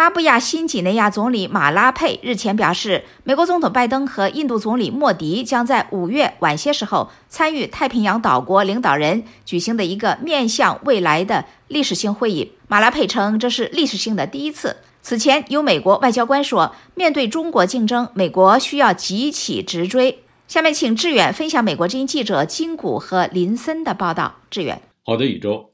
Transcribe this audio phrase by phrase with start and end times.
[0.00, 12.52] 巴布亚新几内亚总理马拉佩日前表示，美国总统拜登和印度总理莫迪将在五月晚些时候参与太平洋岛国领导人举行的一个面向未来的历史性会议。
[12.66, 14.74] 马拉佩称，这是历史性的第一次。
[15.02, 20.20] 此前有美国外交官说，面对中国竞争，美国需要急起直追。
[20.48, 24.36] 下面请志远分享美国之音记者金谷和林森的报道。
[24.48, 25.68] 志远，好的，宇宙。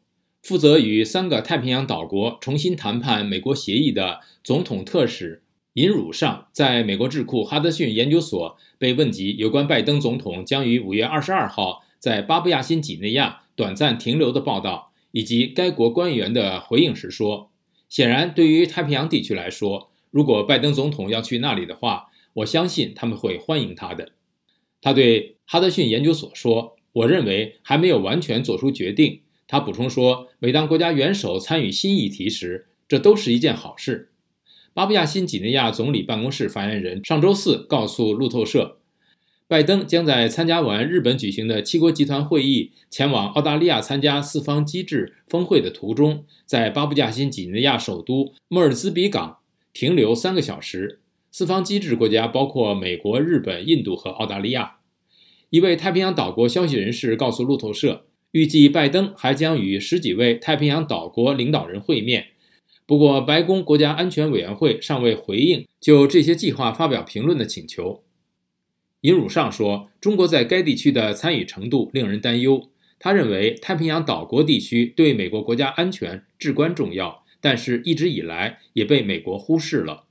[0.47, 5.43] 负责与三个太平洋岛国重新谈判美国协议的总统特使
[5.73, 17.51] 尹汝尚，在美国智库哈德逊研究所被问及有关拜登总统将于五月二十二号在巴布亚新几内亚短暂停留的报道，以及该国官员的回应时说。
[17.89, 24.13] 显然，对于太平洋地区来说，如果拜登总统要去那里的话，我相信他们会欢迎他的。
[24.81, 34.11] 他对哈德逊研究所说：“我认为还没有完全做出决定。”他补充说：“每当国家元首参与新议题时，这都是一件好事。”
[34.75, 38.79] 巴布亚新几内亚总理办公室发言人上周四告诉路透社，
[39.49, 49.39] 拜登将在参加完日本举行的七国集团会议，前往澳大利亚参加四方机制峰会的途中，在巴布亚新几内亚首都莫尔兹比港
[49.73, 51.01] 停留三个小时。
[51.31, 54.79] 四方机制国家包括美国、日本、印度和澳大利亚。
[55.51, 58.07] 一位太平洋岛国消息人士告诉路透社，
[58.37, 62.27] 预计拜登还将与十几位太平洋岛国领导人会面。
[62.85, 68.05] 不过，白宫国家安全委员会尚未回应就这些计划发表评论的请求。
[69.01, 72.69] 尹汝尚说：“中国在该地区的参与程度令人担忧。
[72.99, 80.05] 他认为太平洋岛国地区对美国国家安全至关重要，但是一直以来也被美国忽视了。”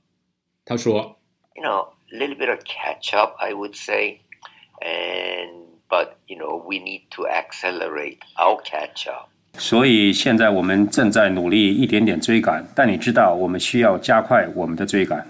[0.66, 1.20] 他说
[1.54, 4.18] ：“You know, a little bit of catch up, I would say,
[4.80, 15.26] and but you know, we need to accelerate our catch up.” 所以现在我们正在努力一点点追赶，但你知道，我们需要加快我们的追赶。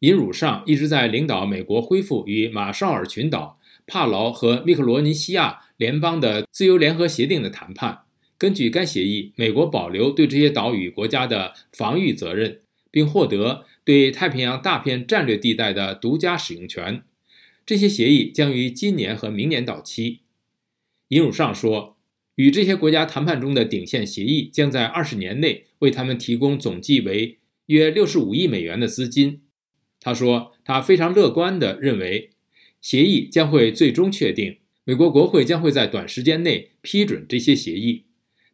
[0.00, 8.00] 尹汝尚一直在领导美国恢复与马绍尔群岛、帕劳和密克罗尼西亚联邦的自由联合协定的谈判。
[8.36, 17.02] 根据该协议，美国保留对这些岛屿国家的防御责任，并获得对太平洋大片战略地带的独家使用权。
[17.66, 20.20] 这些协议将于今年和明年到期。
[21.08, 21.96] 尹汝尚说，
[22.36, 29.42] 与这些国家谈判中的顶线协议将在二十年内为他们提供总计为约六十五亿美元的资金。
[30.00, 32.30] 他说，他非常乐观地认为，
[32.80, 38.04] 协议将会最终确定，美国国会将会在短时间内批准这些协议，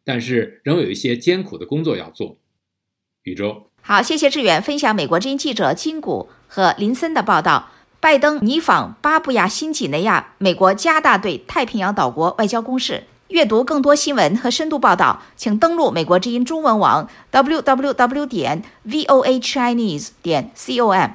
[0.03, 2.39] 但是仍有一些艰苦的工作要做。
[3.23, 7.69] 宇宙，好，谢谢志远分享美国之音记者金谷和林森的报道。
[8.03, 13.05] 拜登拟访巴布亚新几内亚，美国加大对太平洋岛国外交攻势。
[13.29, 21.11] 阅读更多新闻和深度报道，请登录美国之音中文网 w w w 点 v o a chinese 点 c o m。